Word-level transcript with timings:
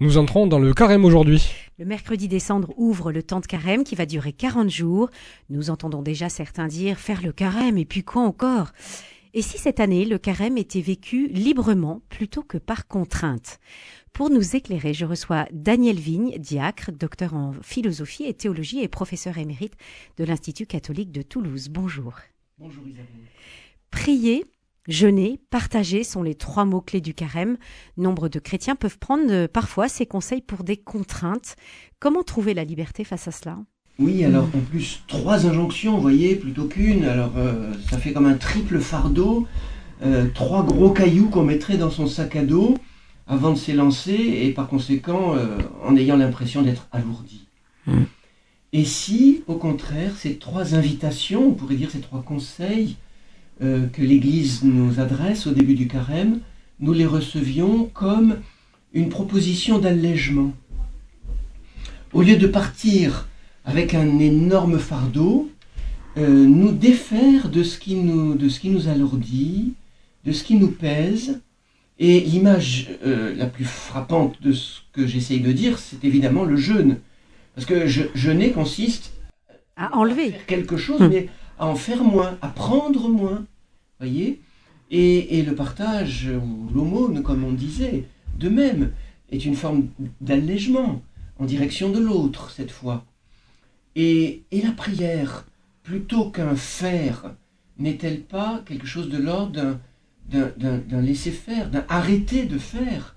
Nous 0.00 0.18
entrons 0.18 0.46
dans 0.46 0.58
le 0.58 0.74
carême 0.74 1.04
aujourd'hui. 1.04 1.52
Le 1.78 1.84
mercredi 1.84 2.26
décembre 2.26 2.72
ouvre 2.76 3.12
le 3.12 3.22
temps 3.22 3.40
de 3.40 3.46
carême 3.46 3.84
qui 3.84 3.94
va 3.94 4.06
durer 4.06 4.32
40 4.32 4.68
jours. 4.68 5.10
Nous 5.48 5.70
entendons 5.70 6.02
déjà 6.02 6.28
certains 6.28 6.66
dire 6.66 6.98
faire 6.98 7.22
le 7.22 7.32
carême 7.32 7.78
et 7.78 7.84
puis 7.84 8.02
quoi 8.02 8.22
encore? 8.22 8.72
Et 9.34 9.42
si 9.42 9.58
cette 9.58 9.80
année 9.80 10.04
le 10.04 10.18
carême 10.18 10.58
était 10.58 10.80
vécu 10.80 11.28
librement 11.28 12.02
plutôt 12.08 12.42
que 12.42 12.58
par 12.58 12.86
contrainte? 12.86 13.60
Pour 14.12 14.28
nous 14.28 14.56
éclairer, 14.56 14.92
je 14.92 15.06
reçois 15.06 15.46
Daniel 15.52 15.98
Vigne, 15.98 16.36
diacre, 16.38 16.92
docteur 16.92 17.34
en 17.34 17.52
philosophie 17.62 18.24
et 18.24 18.34
théologie 18.34 18.80
et 18.80 18.88
professeur 18.88 19.38
émérite 19.38 19.74
de 20.18 20.24
l'Institut 20.24 20.66
catholique 20.66 21.12
de 21.12 21.22
Toulouse. 21.22 21.68
Bonjour. 21.70 22.14
Bonjour 22.58 22.86
Isabelle. 22.86 23.06
Prier, 23.90 24.44
Jeûner, 24.88 25.38
partager 25.50 26.02
sont 26.02 26.24
les 26.24 26.34
trois 26.34 26.64
mots-clés 26.64 27.00
du 27.00 27.14
carême. 27.14 27.56
Nombre 27.96 28.28
de 28.28 28.40
chrétiens 28.40 28.74
peuvent 28.74 28.98
prendre 28.98 29.30
euh, 29.30 29.46
parfois 29.46 29.88
ces 29.88 30.06
conseils 30.06 30.40
pour 30.40 30.64
des 30.64 30.76
contraintes. 30.76 31.54
Comment 32.00 32.24
trouver 32.24 32.52
la 32.52 32.64
liberté 32.64 33.04
face 33.04 33.28
à 33.28 33.30
cela? 33.30 33.58
Oui, 34.00 34.24
alors 34.24 34.46
en 34.46 34.60
plus, 34.60 35.04
trois 35.06 35.46
injonctions, 35.46 35.94
vous 35.94 36.02
voyez, 36.02 36.34
plutôt 36.34 36.64
qu'une. 36.64 37.04
Alors 37.04 37.34
euh, 37.36 37.72
ça 37.88 37.98
fait 37.98 38.12
comme 38.12 38.26
un 38.26 38.34
triple 38.34 38.80
fardeau. 38.80 39.46
Euh, 40.02 40.26
trois 40.34 40.64
gros 40.64 40.90
cailloux 40.90 41.28
qu'on 41.28 41.44
mettrait 41.44 41.76
dans 41.76 41.90
son 41.90 42.08
sac 42.08 42.34
à 42.34 42.42
dos 42.42 42.76
avant 43.28 43.52
de 43.52 43.58
s'élancer 43.58 44.14
et 44.14 44.50
par 44.50 44.66
conséquent 44.66 45.36
en 45.84 45.96
ayant 45.96 46.16
l'impression 46.16 46.62
d'être 46.62 46.88
alourdi. 46.90 47.46
Mm. 47.86 48.02
Et 48.72 48.84
si, 48.84 49.44
au 49.46 49.54
contraire, 49.54 50.16
ces 50.16 50.38
trois 50.38 50.74
invitations, 50.74 51.46
on 51.46 51.52
pourrait 51.52 51.76
dire 51.76 51.90
ces 51.90 52.00
trois 52.00 52.22
conseils, 52.22 52.96
euh, 53.62 53.86
que 53.86 54.02
l'Église 54.02 54.62
nous 54.64 55.00
adresse 55.00 55.46
au 55.46 55.52
début 55.52 55.74
du 55.74 55.88
carême, 55.88 56.40
nous 56.80 56.92
les 56.92 57.06
recevions 57.06 57.90
comme 57.92 58.38
une 58.92 59.08
proposition 59.08 59.78
d'allègement. 59.78 60.52
Au 62.12 62.22
lieu 62.22 62.36
de 62.36 62.46
partir 62.46 63.28
avec 63.64 63.94
un 63.94 64.18
énorme 64.18 64.78
fardeau, 64.78 65.50
euh, 66.18 66.28
nous 66.44 66.72
défaire 66.72 67.48
de 67.48 67.62
ce, 67.62 67.78
qui 67.78 67.94
nous, 67.94 68.34
de 68.34 68.48
ce 68.48 68.60
qui 68.60 68.68
nous 68.70 68.88
alourdit, 68.88 69.74
de 70.26 70.32
ce 70.32 70.44
qui 70.44 70.56
nous 70.56 70.70
pèse. 70.70 71.40
Et 71.98 72.20
l'image 72.20 72.90
euh, 73.06 73.34
la 73.36 73.46
plus 73.46 73.64
frappante 73.64 74.42
de 74.42 74.52
ce 74.52 74.80
que 74.92 75.06
j'essaye 75.06 75.40
de 75.40 75.52
dire, 75.52 75.78
c'est 75.78 76.04
évidemment 76.04 76.44
le 76.44 76.56
jeûne. 76.56 76.98
Parce 77.54 77.66
que 77.66 77.86
jeûner 77.86 78.50
consiste 78.50 79.12
à 79.76 79.96
enlever 79.96 80.30
faire 80.32 80.46
quelque 80.46 80.76
chose, 80.76 81.00
Hum. 81.00 81.10
mais 81.10 81.28
à 81.58 81.66
en 81.66 81.76
faire 81.76 82.02
moins, 82.02 82.36
à 82.42 82.48
prendre 82.48 83.08
moins. 83.08 83.44
Et, 84.04 85.42
le 85.42 85.54
partage, 85.54 86.30
ou 86.30 86.68
l'aumône, 86.74 87.22
comme 87.22 87.44
on 87.44 87.52
disait, 87.52 88.04
de 88.38 88.48
même, 88.48 88.92
est 89.30 89.44
une 89.44 89.56
forme 89.56 89.88
d'allègement 90.20 91.02
en 91.38 91.44
direction 91.44 91.90
de 91.90 91.98
l'autre, 91.98 92.50
cette 92.50 92.70
fois. 92.70 93.04
Et, 93.96 94.42
et 94.50 94.60
la 94.62 94.72
prière, 94.72 95.46
plutôt 95.82 96.30
qu'un 96.30 96.56
faire, 96.56 97.34
n'est-elle 97.78 98.22
pas 98.22 98.62
quelque 98.66 98.86
chose 98.86 99.08
de 99.08 99.18
l'ordre 99.18 99.78
d'un 100.28 101.00
laisser-faire, 101.00 101.70
d'un 101.70 101.84
arrêter 101.88 102.44
de 102.44 102.58
faire 102.58 103.16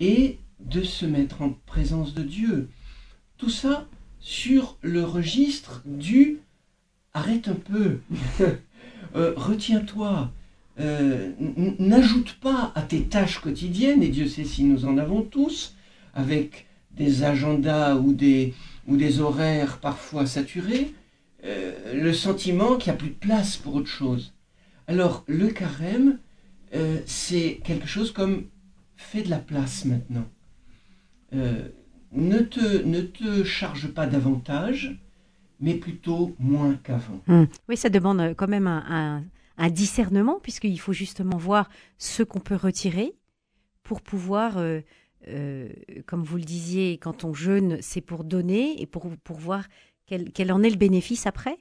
et 0.00 0.38
de 0.60 0.82
se 0.82 1.06
mettre 1.06 1.42
en 1.42 1.50
présence 1.66 2.14
de 2.14 2.22
Dieu? 2.22 2.68
Tout 3.36 3.50
ça 3.50 3.86
sur 4.20 4.78
le 4.80 5.04
registre 5.04 5.82
du 5.84 6.38
arrête 7.14 7.48
un 7.48 7.54
peu, 7.54 8.00
Euh, 9.14 9.32
retiens-toi, 9.36 10.32
Euh, 10.78 11.32
n'ajoute 11.78 12.34
pas 12.34 12.70
à 12.74 12.82
tes 12.82 13.04
tâches 13.04 13.40
quotidiennes, 13.40 14.02
et 14.02 14.08
Dieu 14.08 14.28
sait 14.28 14.44
si 14.44 14.62
nous 14.62 14.84
en 14.84 14.98
avons 14.98 15.22
tous, 15.22 15.74
avec 16.12 16.66
des 16.90 17.24
agendas 17.24 17.94
ou 17.94 18.12
des, 18.12 18.52
horaires 19.20 19.78
parfois 19.78 20.26
saturés, 20.26 20.92
euh, 21.44 21.94
le 21.94 22.12
sentiment 22.12 22.76
qu'il 22.76 22.92
n'y 22.92 22.96
a 22.96 22.98
plus 22.98 23.08
de 23.10 23.14
place 23.14 23.56
pour 23.56 23.74
autre 23.74 23.88
chose. 23.88 24.34
Alors 24.86 25.24
le 25.26 25.48
carême, 25.48 26.18
c'est 27.06 27.60
quelque 27.64 27.86
chose 27.86 28.12
comme 28.12 28.44
fais 28.96 29.22
de 29.22 29.30
la 29.30 29.38
place 29.38 29.86
maintenant. 29.86 30.28
Ne, 31.32 32.40
te, 32.40 32.82
ne 32.84 33.00
te 33.00 33.44
charge 33.44 33.88
pas 33.88 34.06
davantage, 34.06 34.98
mais 35.60 35.74
plutôt 35.74 36.34
moins 36.38 36.74
qu'avant. 36.82 37.20
Hum. 37.28 37.46
Oui, 37.68 37.76
ça 37.76 37.88
demande 37.88 38.20
euh, 38.20 38.34
quand 38.34 38.48
même 38.48 38.66
un, 38.66 38.84
un- 38.88 39.24
un 39.58 39.70
discernement, 39.70 40.38
puisqu'il 40.42 40.78
faut 40.78 40.92
justement 40.92 41.38
voir 41.38 41.70
ce 41.98 42.22
qu'on 42.22 42.40
peut 42.40 42.56
retirer 42.56 43.14
pour 43.82 44.02
pouvoir, 44.02 44.58
euh, 44.58 44.80
euh, 45.28 45.68
comme 46.06 46.22
vous 46.24 46.36
le 46.36 46.44
disiez, 46.44 46.98
quand 46.98 47.24
on 47.24 47.32
jeûne, 47.32 47.78
c'est 47.80 48.02
pour 48.02 48.24
donner 48.24 48.80
et 48.82 48.86
pour, 48.86 49.08
pour 49.24 49.38
voir 49.38 49.64
quel, 50.06 50.30
quel 50.32 50.52
en 50.52 50.62
est 50.62 50.70
le 50.70 50.76
bénéfice 50.76 51.26
après? 51.26 51.56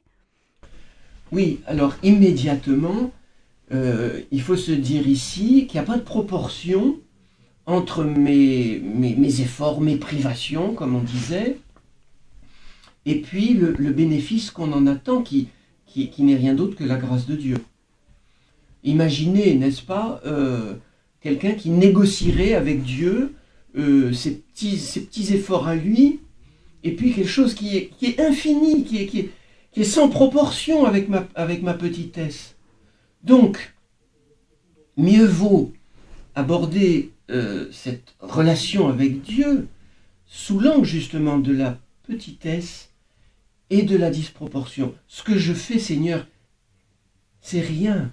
Oui, 1.31 1.61
alors 1.65 1.95
immédiatement, 2.03 3.11
euh, 3.71 4.21
il 4.31 4.41
faut 4.41 4.55
se 4.57 4.71
dire 4.71 5.07
ici 5.07 5.65
qu'il 5.67 5.79
n'y 5.79 5.85
a 5.85 5.87
pas 5.87 5.97
de 5.97 6.03
proportion 6.03 6.99
entre 7.65 8.03
mes, 8.03 8.79
mes, 8.79 9.15
mes 9.15 9.41
efforts, 9.41 9.81
mes 9.81 9.95
privations, 9.95 10.73
comme 10.75 10.95
on 10.95 11.01
disait, 11.01 11.57
et 13.05 13.21
puis 13.21 13.53
le, 13.53 13.71
bénéfice 13.91 14.51
qu'on 14.51 14.71
en 14.73 14.87
attend, 14.87 15.21
qui, 15.21 15.49
n'est 16.17 16.35
rien 16.35 16.53
d'autre 16.53 16.75
que 16.75 16.83
la 16.83 16.97
grâce 16.97 17.27
de 17.27 17.35
Dieu. 17.35 17.57
Imaginez, 18.83 19.55
n'est-ce 19.55 19.81
pas, 19.81 20.21
euh, 20.25 20.75
quelqu'un 21.21 21.53
qui 21.53 21.69
négocierait 21.69 22.53
avec 22.53 22.83
Dieu 22.83 23.33
euh, 23.77 24.11
ses, 24.13 24.37
petits, 24.37 25.33
efforts 25.33 25.67
à 25.67 25.75
lui, 25.75 26.19
et 26.83 26.95
puis 26.95 27.13
quelque 27.13 27.29
chose 27.29 27.53
qui 27.53 27.77
est, 27.77 28.19
infini, 28.19 28.83
qui 28.83 29.29
est, 29.75 29.83
sans 29.83 30.09
proportion 30.09 30.85
avec 30.85 31.09
ma, 31.09 31.27
avec 31.35 31.61
ma 31.61 31.73
petitesse. 31.73 32.55
Donc, 33.23 33.73
mieux 34.97 35.25
vaut 35.25 35.73
aborder 36.35 37.11
euh, 37.31 37.67
cette 37.71 38.15
relation 38.19 38.87
avec 38.87 39.21
Dieu 39.21 39.67
sous 40.25 40.59
l'angle 40.59 40.85
justement 40.85 41.37
de 41.37 41.53
la 41.53 41.79
petitesse 42.07 42.89
et 43.69 43.83
de 43.83 43.97
la 43.97 44.09
disproportion. 44.09 44.95
Ce 45.07 45.23
que 45.23 45.37
je 45.37 45.53
fais, 45.53 45.79
Seigneur, 45.79 46.27
c'est 47.41 47.61
rien. 47.61 48.11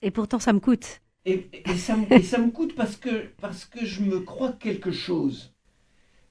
Et 0.00 0.10
pourtant, 0.10 0.38
ça 0.38 0.52
me 0.54 0.60
coûte. 0.60 1.00
Et, 1.26 1.48
et 1.66 1.76
ça, 1.76 1.96
me- 1.96 2.10
et 2.12 2.22
ça 2.22 2.38
me 2.38 2.50
coûte 2.50 2.74
parce 2.74 2.96
que, 2.96 3.26
parce 3.40 3.64
que 3.64 3.84
je 3.84 4.00
me 4.02 4.20
crois 4.20 4.52
quelque 4.52 4.92
chose. 4.92 5.52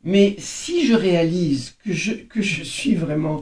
Mais 0.04 0.36
si 0.40 0.86
je 0.88 0.94
réalise 0.96 1.76
que 1.84 1.94
je, 1.94 2.14
que 2.14 2.42
je 2.42 2.64
suis 2.64 2.96
vraiment 2.96 3.42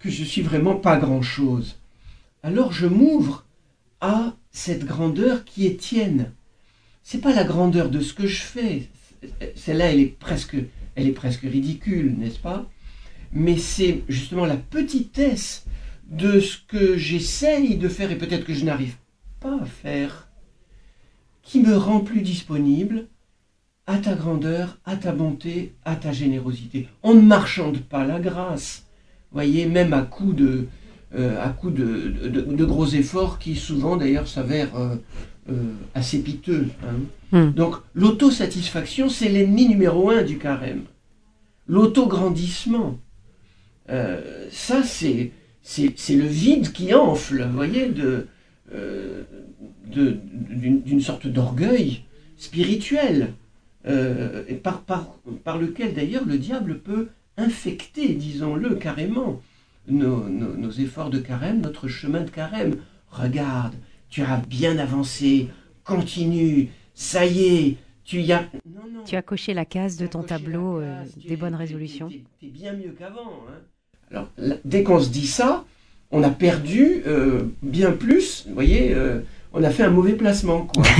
que 0.00 0.10
je 0.10 0.24
suis 0.24 0.42
vraiment 0.42 0.76
pas 0.76 0.96
grand 0.96 1.22
chose, 1.22 1.76
alors 2.42 2.72
je 2.72 2.86
m'ouvre 2.86 3.44
à 4.00 4.36
cette 4.50 4.84
grandeur 4.84 5.44
qui 5.44 5.66
est 5.66 5.78
tienne. 5.80 6.32
C'est 7.02 7.20
pas 7.20 7.34
la 7.34 7.44
grandeur 7.44 7.90
de 7.90 8.00
ce 8.00 8.14
que 8.14 8.26
je 8.26 8.42
fais. 8.42 8.88
Celle-là, 9.56 9.92
elle 9.92 10.00
est 10.00 10.18
presque, 10.18 10.56
elle 10.96 11.08
est 11.08 11.12
presque 11.12 11.42
ridicule, 11.42 12.14
n'est-ce 12.18 12.38
pas? 12.40 12.68
Mais 13.32 13.56
c'est 13.56 14.02
justement 14.08 14.44
la 14.46 14.56
petitesse 14.56 15.64
de 16.10 16.40
ce 16.40 16.58
que 16.68 16.96
j'essaye 16.96 17.76
de 17.76 17.88
faire 17.88 18.10
et 18.10 18.18
peut-être 18.18 18.44
que 18.44 18.54
je 18.54 18.64
n'arrive 18.64 18.96
pas 19.40 19.58
à 19.60 19.64
faire 19.64 20.28
qui 21.42 21.60
me 21.60 21.76
rend 21.76 22.00
plus 22.00 22.20
disponible 22.20 23.06
à 23.86 23.98
ta 23.98 24.14
grandeur, 24.14 24.78
à 24.84 24.96
ta 24.96 25.12
bonté, 25.12 25.72
à 25.84 25.96
ta 25.96 26.12
générosité. 26.12 26.88
On 27.02 27.14
ne 27.14 27.20
marchande 27.22 27.78
pas 27.78 28.06
la 28.06 28.20
grâce, 28.20 28.84
voyez, 29.32 29.66
même 29.66 29.92
à 29.92 30.02
coup 30.02 30.34
de, 30.34 30.68
euh, 31.16 31.42
à 31.44 31.48
coup 31.48 31.70
de, 31.70 32.14
de- 32.28 32.42
de 32.54 32.64
gros 32.64 32.86
efforts 32.86 33.38
qui 33.38 33.56
souvent 33.56 33.96
d'ailleurs 33.96 34.28
s'avèrent 34.28 34.76
euh, 34.76 34.96
euh, 35.50 35.72
assez 35.94 36.20
piteux. 36.22 36.68
hein. 36.84 37.00
Hmm. 37.36 37.50
Donc 37.52 37.76
l'autosatisfaction, 37.94 39.08
c'est 39.08 39.28
l'ennemi 39.30 39.66
numéro 39.68 40.10
un 40.10 40.22
du 40.22 40.38
carême. 40.38 40.82
L'autograndissement, 41.66 42.98
euh, 43.90 44.48
ça 44.50 44.82
c'est, 44.82 45.32
c'est, 45.62 45.92
c'est 45.96 46.16
le 46.16 46.26
vide 46.26 46.72
qui 46.72 46.94
enfle, 46.94 47.44
vous 47.44 47.52
voyez, 47.54 47.88
de, 47.88 48.26
euh, 48.74 49.22
de- 49.86 50.18
d'une, 50.50 51.00
sorte 51.00 51.26
d'orgueil 51.26 52.02
spirituel, 52.36 53.34
euh, 53.86 54.44
et 54.48 54.54
par, 54.54 54.82
par, 54.82 55.16
par 55.44 55.58
lequel 55.58 55.94
d'ailleurs 55.94 56.24
le 56.24 56.38
diable 56.38 56.78
peut 56.80 57.08
infecter, 57.36 58.14
disons-le 58.14 58.76
carrément, 58.76 59.40
nos, 59.88 60.28
nos- 60.28 60.54
nos 60.56 60.70
efforts 60.70 61.10
de 61.10 61.18
carême, 61.18 61.60
notre 61.60 61.88
chemin 61.88 62.20
de 62.22 62.30
carême. 62.30 62.76
Regarde, 63.10 63.74
tu 64.08 64.22
as 64.22 64.36
bien 64.38 64.78
avancé, 64.78 65.48
continue, 65.84 66.68
ça 66.94 67.26
y 67.26 67.44
est, 67.44 67.76
tu 68.04 68.20
y 68.20 68.32
as... 68.32 68.42
Non, 68.66 68.82
non. 68.92 69.04
Tu 69.04 69.16
as 69.16 69.22
coché 69.22 69.54
la 69.54 69.64
case 69.64 69.96
de 69.96 70.06
ton 70.06 70.22
tableau 70.22 70.80
case, 70.80 71.14
tu 71.20 71.28
des 71.28 71.34
es- 71.34 71.36
bonnes 71.36 71.54
résolutions. 71.54 72.08
T'es 72.40 72.46
bien 72.48 72.74
mieux 72.74 72.94
qu'avant. 72.96 73.32
hein. 73.48 73.58
Alors, 74.12 74.28
là, 74.36 74.56
dès 74.64 74.82
qu'on 74.82 75.00
se 75.00 75.08
dit 75.08 75.26
ça, 75.26 75.64
on 76.10 76.22
a 76.22 76.30
perdu 76.30 77.02
euh, 77.06 77.42
bien 77.62 77.92
plus, 77.92 78.44
vous 78.46 78.54
voyez, 78.54 78.94
euh, 78.94 79.20
on 79.52 79.64
a 79.64 79.70
fait 79.70 79.82
un 79.82 79.90
mauvais 79.90 80.12
placement, 80.12 80.66
quoi. 80.66 80.84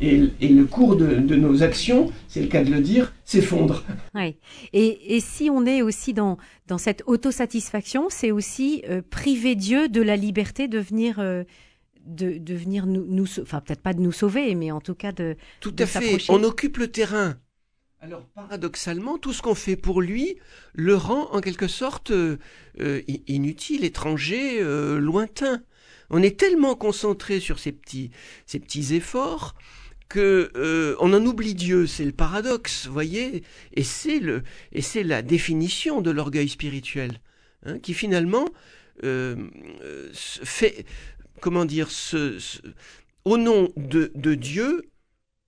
Et, 0.00 0.48
le 0.48 0.64
cours 0.64 0.96
de, 0.96 1.16
nos 1.36 1.62
actions, 1.62 2.10
c'est 2.28 2.40
le 2.40 2.48
cas 2.48 2.64
de 2.64 2.70
le 2.70 2.80
dire, 2.80 3.12
s'effondre. 3.24 3.84
Oui. 4.14 4.36
Et, 4.72 5.20
si 5.20 5.48
on 5.50 5.64
est 5.66 5.82
aussi 5.82 6.12
dans, 6.12 6.36
dans 6.66 6.78
cette 6.78 7.02
autosatisfaction, 7.06 8.08
c'est 8.10 8.32
aussi 8.32 8.82
euh, 8.88 9.02
priver 9.08 9.54
Dieu 9.54 9.88
de 9.88 10.02
la 10.02 10.16
liberté 10.16 10.66
de 10.66 10.78
venir, 10.78 11.20
euh, 11.20 11.44
de, 12.04 12.38
de, 12.38 12.54
venir 12.54 12.86
nous, 12.86 13.06
nous, 13.08 13.26
enfin 13.40 13.60
peut-être 13.60 13.82
pas 13.82 13.94
de 13.94 14.00
nous 14.00 14.12
sauver, 14.12 14.54
mais 14.54 14.72
en 14.72 14.80
tout 14.80 14.94
cas 14.94 15.12
de. 15.12 15.36
Tout 15.60 15.74
à 15.78 15.86
fait. 15.86 16.18
On 16.28 16.42
occupe 16.42 16.78
le 16.78 16.88
terrain. 16.88 17.36
Alors 18.04 18.26
paradoxalement, 18.34 19.16
tout 19.16 19.32
ce 19.32 19.40
qu'on 19.40 19.54
fait 19.54 19.76
pour 19.76 20.02
lui 20.02 20.36
le 20.74 20.94
rend 20.94 21.32
en 21.32 21.40
quelque 21.40 21.68
sorte 21.68 22.10
euh, 22.10 22.36
inutile, 23.26 23.82
étranger, 23.82 24.60
lointain. 24.98 25.62
On 26.10 26.22
est 26.22 26.38
tellement 26.38 26.74
concentré 26.74 27.40
sur 27.40 27.58
ces 27.58 27.72
petits, 27.72 28.10
ces 28.44 28.60
petits 28.60 28.94
efforts 28.94 29.54
que 30.10 30.52
euh, 30.54 30.96
on 31.00 31.14
en 31.14 31.24
oublie 31.24 31.54
Dieu, 31.54 31.86
c'est 31.86 32.04
le 32.04 32.12
paradoxe, 32.12 32.88
voyez, 32.88 33.42
et 33.72 33.82
c'est 33.82 34.20
le 34.20 34.42
et 34.72 34.82
c'est 34.82 35.02
la 35.02 35.22
définition 35.22 36.02
de 36.02 36.10
l'orgueil 36.10 36.50
spirituel, 36.50 37.22
hein, 37.64 37.78
qui 37.78 37.94
finalement 37.94 38.44
euh, 39.02 39.48
fait 40.12 40.84
comment 41.40 41.64
dire 41.64 41.88
au 43.24 43.38
nom 43.38 43.72
de, 43.78 44.12
de 44.14 44.34
Dieu 44.34 44.90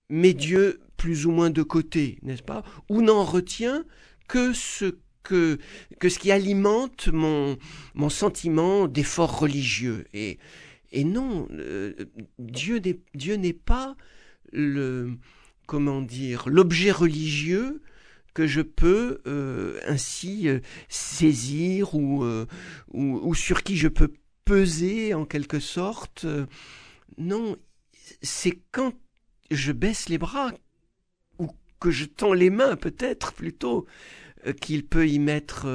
met 0.09 0.33
Dieu 0.33 0.81
plus 0.97 1.25
ou 1.25 1.31
moins 1.31 1.49
de 1.49 1.63
côté, 1.63 2.17
n'est-ce 2.23 2.43
pas 2.43 2.63
Ou 2.89 3.01
n'en 3.01 3.23
retient 3.23 3.85
que 4.27 4.53
ce 4.53 4.97
que, 5.23 5.59
que 5.99 6.09
ce 6.09 6.19
qui 6.19 6.31
alimente 6.31 7.09
mon, 7.09 7.57
mon 7.93 8.09
sentiment 8.09 8.87
d'effort 8.87 9.39
religieux. 9.39 10.05
Et, 10.13 10.39
et 10.91 11.03
non, 11.03 11.47
euh, 11.51 11.93
Dieu 12.39 12.79
n'est 12.79 13.53
pas 13.53 13.95
le 14.53 15.17
comment 15.65 16.01
dire 16.01 16.47
l'objet 16.47 16.91
religieux 16.91 17.81
que 18.33 18.47
je 18.47 18.61
peux 18.61 19.19
euh, 19.27 19.79
ainsi 19.85 20.47
euh, 20.47 20.59
saisir 20.87 21.93
ou, 21.93 22.23
ou, 22.93 23.19
ou, 23.21 23.35
sur 23.35 23.63
qui 23.63 23.75
je 23.75 23.89
peux 23.89 24.13
peser 24.45 25.13
en 25.13 25.25
quelque 25.25 25.59
sorte. 25.59 26.25
non, 27.17 27.57
c'est 28.21 28.57
quand 28.71 28.93
je 29.51 29.73
baisse 29.73 30.07
les 30.07 30.17
bras 30.17 30.51
que 31.79 31.91
je 31.91 32.05
tends 32.05 32.33
les 32.33 32.49
mains 32.49 32.75
peut-être 32.75 33.33
plutôt 33.33 33.85
qu'il 34.61 34.85
peut 34.85 35.07
y 35.07 35.19
mettre 35.19 35.67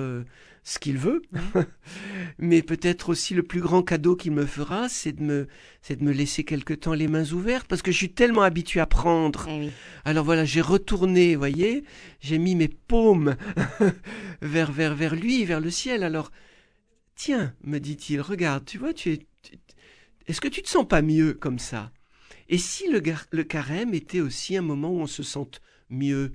ce 0.64 0.78
qu'il 0.78 0.96
veut, 0.96 1.22
mais 2.38 2.62
peut-être 2.62 3.08
aussi 3.08 3.34
le 3.34 3.43
plus 3.43 3.60
grand 3.60 3.82
cadeau 3.82 4.14
qu'il 4.14 4.32
me 4.32 4.46
fera, 4.46 4.88
c'est 4.88 5.12
de 5.12 5.22
me, 5.22 5.49
c'est 5.81 5.96
de 5.96 6.04
me 6.04 6.12
laisser 6.12 6.44
quelque 6.44 6.72
temps 6.72 6.94
les 6.94 7.08
mains 7.08 7.32
ouvertes, 7.32 7.66
parce 7.66 7.82
que 7.82 7.90
je 7.90 7.96
suis 7.96 8.12
tellement 8.12 8.43
habitué 8.43 8.78
à 8.81 8.87
prendre. 8.87 9.46
Eh 9.49 9.70
Alors 10.04 10.25
voilà, 10.25 10.44
j'ai 10.44 10.60
retourné, 10.60 11.34
voyez, 11.34 11.84
j'ai 12.20 12.38
mis 12.38 12.54
mes 12.54 12.69
paumes 12.69 13.37
vers, 14.43 14.70
vers, 14.70 14.94
vers 14.94 15.16
lui, 15.16 15.44
vers 15.44 15.60
le 15.60 15.70
ciel. 15.70 16.04
Alors, 16.04 16.31
tiens, 17.16 17.54
me 17.64 17.78
dit-il, 17.78 18.20
regarde, 18.20 18.64
tu 18.64 18.78
vois, 18.78 18.94
tu 18.94 19.12
es, 19.12 19.26
est-ce 20.28 20.40
que 20.40 20.49
tu 20.49 20.62
te 20.62 20.69
sens 20.69 20.87
pas 20.87 21.02
mieux 21.02 21.34
comme 21.34 21.58
ça? 21.58 21.90
Et 22.49 22.58
si 22.58 22.88
le, 22.88 23.02
le 23.32 23.44
carême 23.44 23.94
était 23.94 24.20
aussi 24.20 24.56
un 24.56 24.62
moment 24.62 24.90
où 24.90 25.00
on 25.00 25.06
se 25.06 25.25
sente 25.25 25.60
mieux 25.92 26.32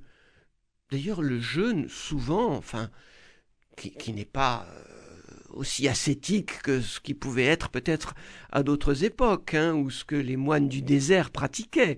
D'ailleurs, 0.89 1.21
le 1.21 1.41
jeûne, 1.41 1.89
souvent, 1.89 2.55
enfin, 2.55 2.89
qui, 3.75 4.13
n'est 4.13 4.23
pas 4.23 4.65
euh, 4.69 5.33
aussi 5.49 5.87
ascétique 5.89 6.61
que 6.61 6.79
ce 6.79 7.01
qui 7.01 7.13
pouvait 7.13 7.43
être 7.43 7.69
peut-être 7.69 8.15
à 8.51 8.63
d'autres 8.63 9.03
époques, 9.03 9.53
hein, 9.53 9.73
ou 9.73 9.89
ce 9.89 10.05
que 10.05 10.15
les 10.15 10.37
moines 10.37 10.69
du 10.69 10.81
désert 10.81 11.31
pratiquaient, 11.31 11.97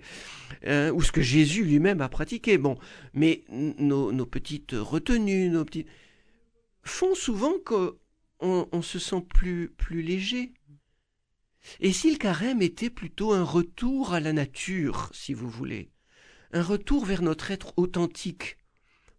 hein, 0.66 0.90
ou 0.92 1.04
ce 1.04 1.12
que 1.12 1.22
Jésus 1.22 1.64
lui-même 1.64 2.02
a 2.02 2.10
pratiqué. 2.10 2.58
Bon, 2.58 2.80
mais 3.14 3.44
nos, 3.50 4.26
petites 4.26 4.74
retenues, 4.74 5.50
nos 5.50 5.66
petits 5.66 5.86
font 6.82 7.14
souvent 7.14 7.54
qu'on 7.64 7.94
on 8.40 8.82
se 8.82 8.98
sent 8.98 9.24
plus 9.30 10.02
léger. 10.02 10.52
Et 11.80 11.94
si 11.94 12.12
le 12.12 12.18
carême 12.18 12.64
était 12.64 12.90
plutôt 12.90 13.34
un 13.34 13.44
retour 13.44 14.14
à 14.14 14.20
la 14.20 14.34
nature, 14.34 15.12
si 15.14 15.36
vous 15.36 15.50
voulez, 15.50 15.92
un 16.52 16.64
retour 16.64 17.06
vers 17.06 17.22
notre 17.22 17.52
être 17.52 17.74
authentique, 17.78 18.58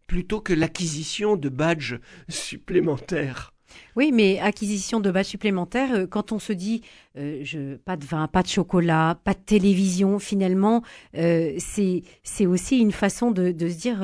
plutôt 0.07 0.41
que 0.41 0.53
l'acquisition 0.53 1.37
de 1.37 1.49
badges 1.49 2.01
supplémentaires. 2.29 3.53
Oui, 3.97 4.13
mais 4.13 4.39
acquisition 4.39 5.01
de 5.01 5.11
badges 5.11 5.29
supplémentaires, 5.29 5.95
euh, 5.95 6.07
quand 6.07 6.33
on 6.33 6.39
se 6.39 6.53
dit 6.53 6.83
euh, 7.17 7.41
je, 7.43 7.77
pas 7.77 7.97
de 7.97 8.05
vin, 8.05 8.27
pas 8.29 8.43
de 8.43 8.49
chocolat, 8.49 9.21
pas 9.25 9.35
de 9.35 9.41
télévision, 9.41 10.19
finalement, 10.19 10.83
euh, 11.17 11.57
c'est 11.59 12.47
aussi 12.47 12.79
une 12.79 12.93
façon 12.93 13.31
de, 13.31 13.55
se 13.59 13.79
dire 13.79 13.99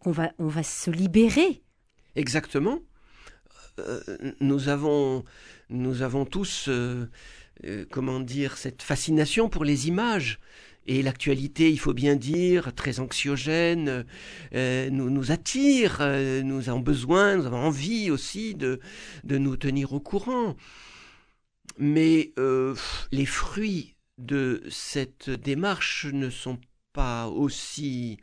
qu'on 0.00 0.10
va, 0.10 0.32
on 0.38 0.48
va 0.48 0.62
se 0.62 0.90
libérer. 0.90 1.62
Exactement. 2.16 2.78
nous, 4.40 4.68
avons, 4.68 5.24
nous 5.70 6.02
avons 6.02 6.24
tous, 6.24 6.68
comment 7.90 8.20
dire, 8.20 8.56
cette 8.56 8.82
fascination 8.82 9.48
pour 9.48 9.64
les 9.64 9.88
images. 9.88 10.38
Et 10.86 11.02
l'actualité, 11.02 11.70
il 11.70 11.78
faut 11.78 11.94
bien 11.94 12.16
dire, 12.16 12.74
très 12.74 12.98
anxiogène, 12.98 14.04
euh, 14.54 14.90
nous, 14.90 15.30
attire, 15.30 15.98
euh, 16.00 16.42
nous 16.42 16.68
avons 16.68 16.80
besoin, 16.80 17.36
nous 17.36 17.46
avons 17.46 17.64
envie 17.64 18.10
aussi 18.10 18.54
de, 18.54 18.80
de 19.22 19.38
nous 19.38 19.56
tenir 19.56 19.92
au 19.92 20.00
courant. 20.00 20.56
Mais 21.78 22.32
euh, 22.38 22.74
les 23.12 23.26
fruits 23.26 23.94
de 24.18 24.62
cette 24.68 25.30
démarche 25.30 26.06
ne 26.12 26.30
sont 26.30 26.58
pas 26.92 27.28
aussi 27.28 28.18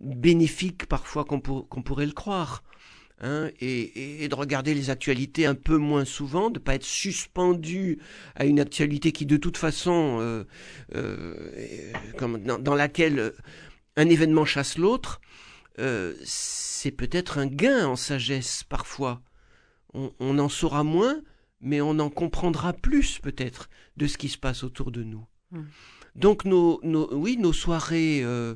bénéfiques 0.00 0.86
parfois 0.86 1.24
qu'on 1.24 1.40
pourrait 1.40 2.06
le 2.06 2.12
croire. 2.12 2.62
Hein, 3.24 3.50
et, 3.60 4.26
de 4.28 4.34
regarder 4.34 4.74
les 4.74 4.90
actualités 4.90 5.46
un 5.46 5.54
peu 5.54 5.76
moins 5.76 6.04
souvent, 6.04 6.50
de 6.50 6.58
pas 6.58 6.74
être 6.74 6.84
suspendu 6.84 8.00
à 8.34 8.46
une 8.46 8.58
actualité 8.58 9.12
qui 9.12 9.26
de 9.26 9.36
toute 9.36 9.56
façon, 9.56 10.18
euh, 10.20 10.44
euh, 10.96 11.92
comme 12.18 12.42
dans, 12.42 12.74
laquelle 12.74 13.32
un 13.96 14.08
événement 14.08 14.44
chasse 14.44 14.76
l'autre, 14.76 15.20
euh, 15.78 16.14
c'est 16.24 16.90
peut-être 16.90 17.38
un 17.38 17.46
gain 17.46 17.86
en 17.86 17.94
sagesse 17.94 18.64
parfois. 18.64 19.22
On, 19.94 20.38
en 20.38 20.48
saura 20.48 20.82
moins, 20.82 21.20
mais 21.60 21.80
on 21.80 21.98
en 22.00 22.10
comprendra 22.10 22.72
plus 22.72 23.20
peut-être 23.20 23.68
de 23.98 24.06
ce 24.08 24.18
qui 24.18 24.30
se 24.30 24.38
passe 24.38 24.64
autour 24.64 24.90
de 24.90 25.04
nous. 25.04 25.24
Mmh. 25.50 25.60
Donc 26.16 26.44
nos, 26.44 26.80
nos, 26.82 27.14
oui, 27.14 27.36
nos 27.36 27.52
soirées 27.52 28.22
euh, 28.24 28.54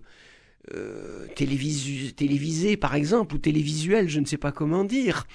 télévisé, 1.37 2.77
par 2.77 2.95
exemple, 2.95 3.35
ou 3.35 3.39
télévisuel, 3.39 4.09
je 4.09 4.21
ne 4.21 4.27
sais 4.27 4.37
pas 4.37 4.53
comment 4.53 4.85
dire, 4.85 5.27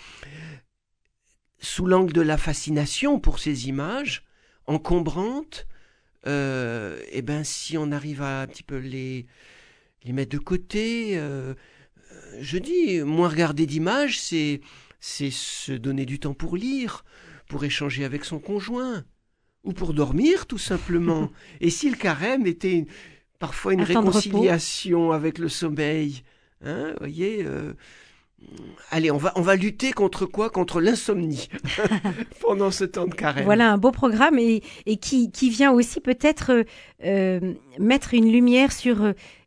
sous 1.59 1.85
l'angle 1.85 2.13
de 2.13 2.21
la 2.21 2.37
fascination 2.37 3.19
pour 3.19 3.39
ces 3.39 3.67
images, 3.67 4.23
encombrantes, 4.65 5.67
euh, 6.27 7.01
eh 7.11 7.21
ben, 7.21 7.43
si 7.43 7.77
on 7.77 7.91
arrive 7.91 8.21
à 8.21 8.41
un 8.41 8.47
petit 8.47 8.63
peu 8.63 8.77
les, 8.77 9.25
les 10.03 10.13
mettre 10.13 10.31
de 10.31 10.37
côté, 10.37 11.17
euh, 11.17 11.53
je 12.39 12.57
dis, 12.57 13.01
moins 13.01 13.29
regarder 13.29 13.65
d'images, 13.65 14.19
c'est, 14.19 14.61
c'est 14.99 15.31
se 15.31 15.71
donner 15.71 16.05
du 16.05 16.19
temps 16.19 16.33
pour 16.33 16.57
lire, 16.57 17.05
pour 17.47 17.63
échanger 17.63 18.05
avec 18.05 18.25
son 18.25 18.39
conjoint, 18.39 19.03
ou 19.63 19.73
pour 19.73 19.93
dormir 19.93 20.47
tout 20.47 20.57
simplement. 20.57 21.31
Et 21.61 21.69
si 21.69 21.89
le 21.89 21.97
carême 21.97 22.47
était 22.47 22.85
parfois 23.41 23.73
une 23.73 23.81
réconciliation 23.81 25.11
avec 25.11 25.39
le 25.39 25.49
sommeil. 25.49 26.21
Hein, 26.63 26.93
voyez 26.99 27.43
euh, 27.43 27.73
Allez, 28.91 29.11
on 29.11 29.17
va, 29.17 29.33
on 29.35 29.41
va 29.41 29.55
lutter 29.55 29.91
contre 29.91 30.25
quoi? 30.25 30.49
Contre 30.49 30.79
l'insomnie 30.79 31.49
pendant 32.41 32.69
ce 32.71 32.83
temps 32.83 33.07
de 33.07 33.15
carême. 33.15 33.45
Voilà 33.45 33.71
un 33.71 33.77
beau 33.77 33.91
programme 33.91 34.37
et, 34.37 34.61
et 34.85 34.97
qui, 34.97 35.31
qui 35.31 35.49
vient 35.49 35.71
aussi 35.71 36.01
peut-être 36.01 36.51
euh, 36.51 36.63
euh, 37.03 37.53
mettre 37.79 38.13
une 38.13 38.31
lumière 38.31 38.71
sur, 38.71 38.97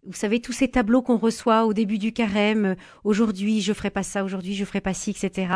vous 0.05 0.13
savez, 0.13 0.41
tous 0.41 0.53
ces 0.53 0.69
tableaux 0.69 1.03
qu'on 1.03 1.17
reçoit 1.17 1.65
au 1.65 1.73
début 1.73 1.99
du 1.99 2.13
carême. 2.13 2.75
aujourd'hui, 3.05 3.61
je 3.61 3.73
ferai 3.73 3.91
pas 3.91 4.03
ça, 4.03 4.25
aujourd'hui, 4.25 4.55
je 4.55 4.65
ferai 4.65 4.81
pas 4.81 4.95
ci, 4.95 5.11
etc. 5.11 5.53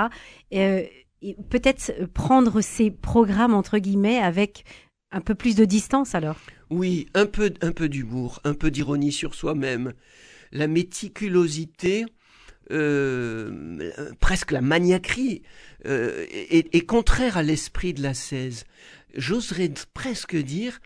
et 0.52 1.34
peut-être 1.50 1.92
prendre 2.14 2.60
ces 2.60 2.92
programmes, 2.92 3.54
entre 3.54 3.78
guillemets, 3.78 4.18
avec 4.18 4.64
un 5.10 5.20
peu 5.20 5.34
plus 5.34 5.54
de 5.54 5.64
distance 5.64 6.14
alors? 6.14 6.36
Oui, 6.70 7.06
un 7.14 7.26
peu, 7.26 7.52
un 7.62 7.72
peu 7.72 7.88
d'humour, 7.88 8.40
un 8.44 8.54
peu 8.54 8.70
d'ironie 8.70 9.12
sur 9.12 9.34
soi-même. 9.34 9.92
La 10.52 10.66
méticulosité, 10.66 12.04
euh, 12.70 13.90
presque 14.20 14.52
la 14.52 14.60
maniaquerie, 14.60 15.42
euh, 15.86 16.26
est, 16.30 16.86
contraire 16.86 17.36
à 17.36 17.42
l'esprit 17.42 17.94
de 17.94 18.02
la 18.02 18.14
16. 18.14 18.64
J'oserais 19.14 19.72
presque 19.94 20.36
dire, 20.36 20.80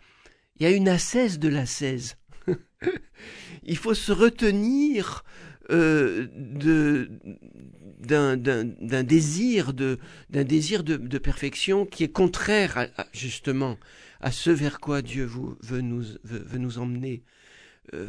il 0.56 0.64
y 0.64 0.66
a 0.66 0.70
une 0.70 0.88
ascèse 0.88 1.38
de 1.38 1.48
la 1.48 1.66
16. 1.66 2.16
il 3.64 3.76
faut 3.76 3.94
se 3.94 4.12
retenir 4.12 5.24
euh, 5.70 6.26
de 6.34 7.10
d'un 8.00 9.04
désir 9.04 9.72
de 9.72 9.98
désir 10.30 10.82
de, 10.82 11.18
perfection 11.18 11.86
qui 11.86 12.02
est 12.02 12.12
contraire 12.12 12.88
justement 13.12 13.78
à 14.20 14.32
ce 14.32 14.50
vers 14.50 14.80
quoi 14.80 15.02
Dieu 15.02 15.24
vous, 15.24 15.56
veut, 15.62 15.80
nous, 15.80 16.04
veut, 16.24 16.58
nous 16.58 16.78
emmener. 16.78 17.22
euh, 17.94 18.06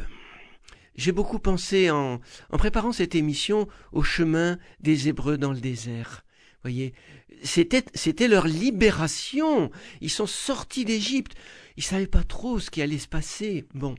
j'ai 0.96 1.12
beaucoup 1.12 1.38
pensé 1.38 1.90
en, 1.90 2.20
en 2.50 2.58
préparant 2.58 2.92
cette 2.92 3.14
émission 3.14 3.68
au 3.92 4.02
chemin 4.02 4.58
des 4.80 5.08
Hébreux 5.08 5.38
dans 5.38 5.52
le 5.52 5.60
désert. 5.60 6.24
Voyez, 6.62 6.94
c'était 7.42 7.84
c'était 7.94 8.28
leur 8.28 8.46
libération. 8.46 9.70
Ils 10.00 10.10
sont 10.10 10.26
sortis 10.26 10.84
d'Égypte. 10.84 11.34
Ils 11.76 11.82
savaient 11.82 12.06
pas 12.06 12.22
trop 12.22 12.58
ce 12.58 12.70
qui 12.70 12.80
allait 12.80 12.98
se 12.98 13.08
passer. 13.08 13.66
Bon, 13.74 13.94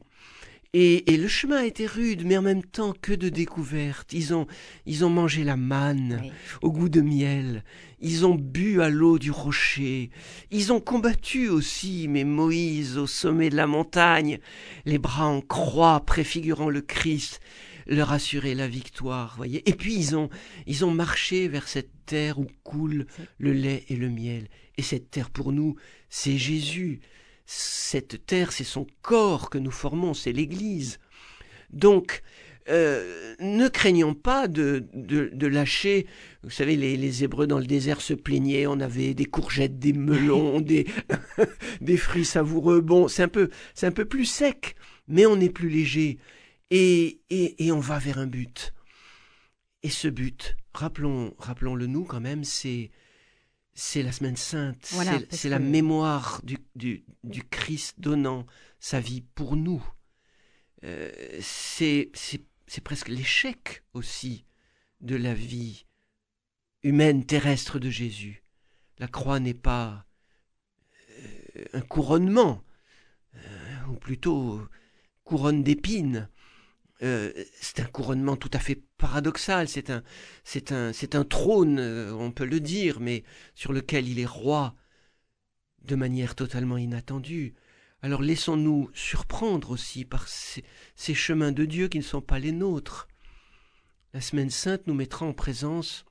et, 0.77 1.15
le 1.15 1.27
chemin 1.29 1.59
a 1.59 1.65
été 1.65 1.85
rude, 1.85 2.25
mais 2.25 2.35
en 2.35 2.41
même 2.41 2.63
temps 2.63 2.93
que 3.01 3.13
de 3.13 3.29
découvertes. 3.29 4.11
Ils 4.11 4.33
ont, 4.33 4.45
ils 4.85 5.05
ont 5.05 5.09
mangé 5.09 5.45
la 5.45 5.55
manne 5.55 6.21
au 6.61 6.69
goût 6.69 6.89
de 6.89 6.99
miel. 6.99 7.63
Ils 8.01 8.25
ont 8.25 8.35
bu 8.35 8.81
à 8.81 8.89
l'eau 8.89 9.17
du 9.17 9.31
rocher. 9.31 10.09
Ils 10.51 10.73
ont 10.73 10.81
combattu 10.81 11.47
aussi, 11.47 12.09
mais 12.09 12.25
Moïse 12.25 12.97
au 12.97 13.07
sommet 13.07 13.49
de 13.49 13.55
la 13.55 13.67
montagne, 13.67 14.39
les 14.85 14.97
bras 14.97 15.27
en 15.27 15.39
croix 15.39 16.01
préfigurant 16.01 16.69
le 16.69 16.81
Christ, 16.81 17.39
leur 17.87 18.11
assurait 18.11 18.53
la 18.53 18.67
victoire, 18.67 19.35
voyez. 19.37 19.67
Et 19.69 19.73
puis 19.73 19.95
ils 19.95 20.17
ont, 20.17 20.29
ils 20.67 20.83
ont 20.83 20.91
marché 20.91 21.47
vers 21.47 21.69
cette 21.69 21.91
terre 22.05 22.37
où 22.37 22.47
coule 22.65 23.05
le 23.37 23.53
lait 23.53 23.85
et 23.87 23.95
le 23.95 24.09
miel. 24.09 24.49
Et 24.75 24.81
cette 24.81 25.09
terre 25.09 25.29
pour 25.29 25.53
nous, 25.53 25.77
c'est 26.09 26.37
Jésus 26.37 26.99
cette 27.45 28.25
terre, 28.25 28.51
c'est 28.51 28.63
son 28.63 28.87
corps 29.01 29.49
que 29.49 29.57
nous 29.57 29.71
formons, 29.71 30.13
c'est 30.13 30.31
l'Église. 30.31 30.99
Donc, 31.71 32.23
euh, 32.67 33.35
ne 33.39 33.67
craignons 33.67 34.15
pas 34.15 34.47
de, 34.47 34.87
de, 34.93 35.47
lâcher. 35.47 36.07
Vous 36.43 36.49
savez, 36.49 36.75
les, 36.75 36.97
les, 36.97 37.23
Hébreux 37.23 37.45
dans 37.45 37.59
le 37.59 37.65
désert 37.65 38.01
se 38.01 38.15
plaignaient. 38.15 38.65
On 38.65 38.79
avait 38.79 39.13
des 39.13 39.25
courgettes, 39.25 39.77
des 39.77 39.93
melons, 39.93 40.59
des, 40.61 40.87
des 41.81 41.97
fruits 41.97 42.25
savoureux. 42.25 42.81
Bon, 42.81 43.07
c'est 43.07 43.23
un 43.23 43.27
peu, 43.27 43.49
c'est 43.75 43.85
un 43.85 43.91
peu 43.91 44.05
plus 44.05 44.25
sec, 44.25 44.75
mais 45.07 45.25
on 45.27 45.39
est 45.39 45.49
plus 45.49 45.69
léger 45.69 46.17
et, 46.71 47.21
et, 47.29 47.65
et 47.65 47.71
on 47.71 47.79
va 47.79 47.99
vers 47.99 48.17
un 48.17 48.27
but. 48.27 48.73
Et 49.83 49.89
ce 49.89 50.07
but, 50.07 50.57
rappelons, 50.73 51.35
rappelons-le 51.37 51.85
nous 51.85 52.05
quand 52.05 52.21
même, 52.21 52.43
c'est 52.43 52.89
c'est 53.75 54.03
la 54.03 54.13
semaine 54.13 54.37
sainte, 54.37 54.93
c'est 55.29 55.49
la 55.49 55.59
mémoire 55.59 56.41
du, 56.43 56.57
du, 56.75 57.43
Christ 57.51 57.99
donnant 57.99 58.45
sa 58.79 59.01
vie 59.01 59.21
pour 59.21 59.57
nous. 59.57 59.85
Euh, 60.85 61.11
c'est 61.41 62.09
presque 62.83 63.09
l'échec 63.09 63.83
aussi 63.93 64.45
de 65.01 65.17
la 65.17 65.33
vie 65.33 65.85
humaine 66.83 67.25
terrestre 67.25 67.77
de 67.77 67.89
Jésus. 67.89 68.43
La 68.97 69.09
croix 69.09 69.41
n'est 69.41 69.53
pas 69.53 70.05
euh, 71.09 71.65
un 71.73 71.81
couronnement, 71.81 72.63
euh, 73.35 73.85
ou 73.89 73.95
plutôt 73.95 74.61
couronne 75.25 75.63
d'épines. 75.63 76.29
Euh, 77.05 77.31
c'est 77.61 77.81
un 77.81 77.85
couronnement 77.85 78.35
tout 78.35 78.49
à 78.51 78.59
fait 78.59 78.81
paradoxal, 78.97 79.67
c'est 79.67 79.91
un, 79.91 80.01
c'est 80.43 80.71
un, 80.71 80.91
c'est 80.91 81.13
un 81.13 81.23
trône, 81.23 81.77
euh, 81.77 82.11
on 82.13 82.31
peut 82.31 82.45
le 82.45 82.59
dire, 82.59 82.99
mais 82.99 83.23
sur 83.53 83.73
lequel 83.73 84.09
il 84.09 84.19
est 84.19 84.25
roi 84.25 84.73
de 85.83 85.95
manière 85.95 86.33
totalement 86.33 86.77
inattendue. 86.77 87.53
Alors 88.01 88.23
laissons-nous 88.23 88.89
surprendre 88.95 89.69
aussi 89.69 90.03
par 90.03 90.27
ces, 90.27 90.63
ces, 90.95 91.13
chemins 91.13 91.51
de 91.51 91.65
Dieu 91.65 91.89
qui 91.89 91.99
ne 91.99 92.03
sont 92.03 92.21
pas 92.21 92.39
les 92.39 92.51
nôtres. 92.51 93.07
La 94.13 94.21
semaine 94.21 94.49
sainte 94.49 94.87
nous 94.87 94.95
mettra 94.95 95.27
en 95.27 95.33
présence 95.33 96.05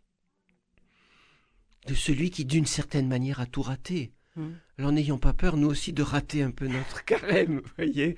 de 1.89 1.95
celui 1.95 2.31
qui 2.31 2.45
d'une 2.45 2.67
certaine 2.67 3.09
manière 3.09 3.41
a 3.41 3.47
tout 3.47 3.63
raté. 3.63 4.13
Mmh. 4.37 4.49
Alors 4.79 4.93
n'ayons 4.93 5.19
pas 5.19 5.33
peur, 5.33 5.57
nous 5.57 5.69
aussi, 5.69 5.93
de 5.93 6.03
rater 6.03 6.43
un 6.43 6.53
peu 6.53 6.69
notre 6.69 7.05
carême, 7.07 7.63
voyez 7.77 8.17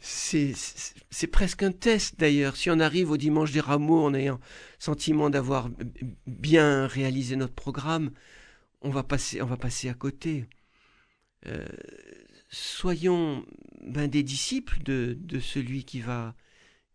c'est 0.00 1.26
presque 1.30 1.62
un 1.62 1.72
test 1.72 2.18
d'ailleurs. 2.18 2.56
Si 2.56 2.70
on 2.70 2.78
arrive 2.80 3.10
au 3.10 3.16
dimanche 3.16 3.52
des 3.52 3.60
rameaux 3.60 4.04
en 4.04 4.14
ayant 4.14 4.40
sentiment 4.78 5.30
d'avoir 5.30 5.70
bien 6.26 6.86
réalisé 6.86 7.36
notre 7.36 7.54
programme, 7.54 8.12
on 8.80 8.90
va 8.90 9.02
passer, 9.02 9.42
on 9.42 9.46
va 9.46 9.56
passer 9.56 9.88
à 9.88 9.94
côté. 9.94 10.46
Euh, 11.46 11.66
soyons 12.50 13.44
ben, 13.82 14.08
des 14.08 14.22
disciples 14.22 14.82
de, 14.82 15.16
de, 15.20 15.40
celui 15.40 15.84
qui 15.84 16.00
va, 16.00 16.34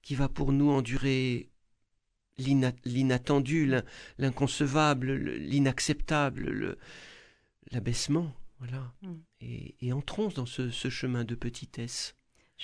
qui 0.01 0.15
va 0.15 0.29
pour 0.29 0.51
nous 0.51 0.69
endurer 0.69 1.49
l'inattendu, 2.37 3.71
l'inconcevable, 4.17 5.13
l'inacceptable, 5.13 6.77
l'abaissement. 7.71 8.33
Voilà. 8.59 8.93
Mm. 9.01 9.13
Et, 9.41 9.75
et, 9.81 9.93
entrons 9.93 10.29
dans 10.29 10.45
ce, 10.45 10.69
ce 10.69 10.89
chemin 10.89 11.25
de 11.25 11.35
petitesse. 11.35 12.15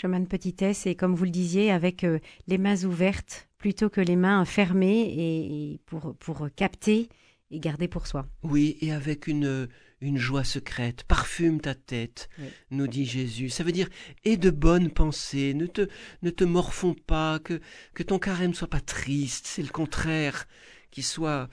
Chemin 0.01 0.21
de 0.21 0.27
petitesse 0.27 0.87
et 0.87 0.95
comme 0.95 1.13
vous 1.13 1.25
le 1.25 1.29
disiez, 1.29 1.71
avec 1.71 2.05
euh, 2.05 2.19
les 2.47 2.57
mains 2.57 2.85
ouvertes 2.85 3.49
plutôt 3.57 3.89
que 3.89 3.99
les 3.99 4.15
mains 4.15 4.45
fermées 4.45 5.13
et, 5.17 5.81
pour, 5.87 6.15
pour 6.15 6.47
capter 6.55 7.09
et 7.51 7.59
garder 7.59 7.89
pour 7.89 8.07
soi. 8.07 8.25
Oui, 8.41 8.77
et 8.79 8.93
avec 8.93 9.27
une, 9.27 9.67
une 9.99 10.17
joie 10.17 10.45
secrète. 10.45 11.03
Parfume 11.03 11.59
ta 11.59 11.75
tête, 11.75 12.29
nous 12.71 12.87
dit 12.87 13.05
Jésus. 13.05 13.49
Ça 13.49 13.65
veut 13.65 13.73
dire, 13.73 13.89
aie 14.23 14.37
de 14.37 14.51
bonnes 14.51 14.89
pensées, 14.89 15.53
ne 15.53 15.67
te, 15.67 15.89
ne 16.21 16.29
te 16.29 16.45
morfonds 16.45 16.95
pas, 16.95 17.39
que, 17.39 17.59
que 17.93 18.03
ton 18.03 18.19
carême 18.19 18.53
soit 18.53 18.69
pas 18.69 18.79
triste, 18.79 19.47
c'est 19.47 19.63
le 19.63 19.67
contraire, 19.67 20.47
qu'il 20.91 21.03
soit, 21.03 21.49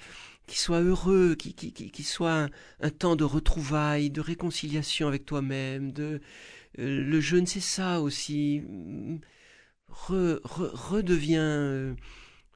qu'il 0.46 0.58
soit 0.58 0.82
heureux, 0.82 1.34
qu'il, 1.34 1.52
qui 1.54 2.02
soit 2.04 2.48
un, 2.80 2.90
temps 2.90 3.16
de 3.16 3.24
retrouvailles, 3.24 4.10
de 4.10 4.20
réconciliation 4.20 5.08
avec 5.08 5.26
toi-même, 5.26 5.90
de, 5.90 6.20
le 6.76 7.20
jeûne, 7.20 7.46
c'est 7.46 7.60
ça 7.60 8.00
aussi. 8.00 8.62
redeviens 9.88 11.42
euh, 11.42 11.94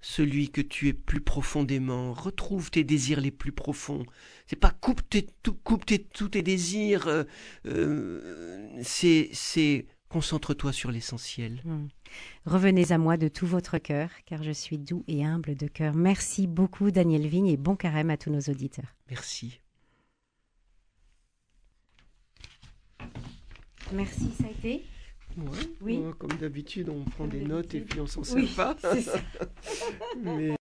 celui 0.01 0.51
que 0.51 0.61
tu 0.61 0.89
es 0.89 0.93
plus 0.93 1.21
profondément. 1.21 2.13
Retrouve 2.13 2.71
tes 2.71 2.85
désirs 2.85 3.21
les 3.21 3.31
plus 3.31 3.53
profonds. 3.53 4.05
C'est 4.47 4.57
pas 4.57 4.71
coupe, 4.71 5.09
tes, 5.09 5.27
coupe 5.65 5.85
tous 6.13 6.29
tes 6.29 6.43
désirs. 6.43 7.25
Euh, 7.67 8.83
c'est 8.83 9.87
concentre-toi 10.09 10.73
sur 10.73 10.91
l'essentiel. 10.91 11.63
Hmm. 11.65 11.87
Revenez 12.45 12.93
à 12.93 12.99
moi 12.99 13.17
de 13.17 13.29
tout 13.29 13.47
votre 13.47 13.79
cœur, 13.79 14.11
car 14.27 14.43
je 14.43 14.51
suis 14.51 14.77
doux 14.77 15.05
et 15.07 15.25
humble 15.25 15.55
de 15.55 15.69
cœur. 15.69 15.95
Merci 15.95 16.47
beaucoup, 16.47 16.91
Daniel 16.91 17.27
Vigne, 17.27 17.47
et 17.47 17.57
bon 17.57 17.77
carême 17.77 18.11
à 18.11 18.17
tous 18.17 18.31
nos 18.31 18.41
auditeurs. 18.41 18.97
Merci. 19.09 19.61
Merci, 23.93 24.31
ça 24.39 24.45
a 24.47 24.51
été 24.51 24.85
Oui. 25.81 26.01
comme 26.19 26.33
d'habitude, 26.41 26.89
on 26.89 27.05
prend 27.05 27.27
des 27.27 27.41
notes 27.43 27.75
et 27.75 27.81
puis 27.81 28.01
on 28.01 28.07
s'en 28.07 28.25
sert 28.25 28.45
pas. 28.57 28.77
Mais... 30.23 30.55